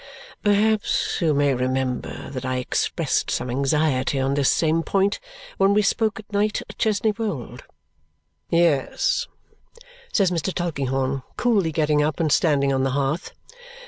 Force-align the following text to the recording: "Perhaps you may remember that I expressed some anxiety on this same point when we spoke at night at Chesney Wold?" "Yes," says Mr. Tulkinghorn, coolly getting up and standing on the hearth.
"Perhaps 0.43 1.21
you 1.21 1.31
may 1.35 1.53
remember 1.53 2.31
that 2.31 2.43
I 2.43 2.55
expressed 2.57 3.29
some 3.29 3.51
anxiety 3.51 4.19
on 4.19 4.33
this 4.33 4.49
same 4.49 4.81
point 4.81 5.19
when 5.57 5.75
we 5.75 5.83
spoke 5.83 6.17
at 6.19 6.33
night 6.33 6.59
at 6.67 6.75
Chesney 6.79 7.11
Wold?" 7.11 7.65
"Yes," 8.49 9.27
says 10.11 10.31
Mr. 10.31 10.51
Tulkinghorn, 10.51 11.21
coolly 11.37 11.71
getting 11.71 12.01
up 12.01 12.19
and 12.19 12.31
standing 12.31 12.73
on 12.73 12.81
the 12.83 12.89
hearth. 12.97 13.33